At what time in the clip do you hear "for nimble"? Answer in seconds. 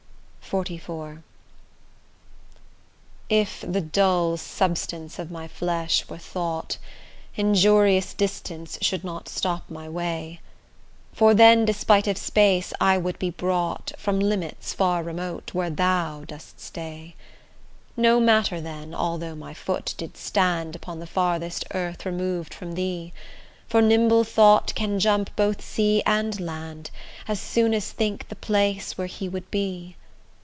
23.69-24.25